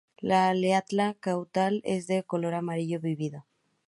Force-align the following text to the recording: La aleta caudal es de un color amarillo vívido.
La 0.19 0.49
aleta 0.49 1.13
caudal 1.19 1.79
es 1.85 2.07
de 2.07 2.15
un 2.15 2.21
color 2.23 2.55
amarillo 2.55 2.99
vívido. 2.99 3.45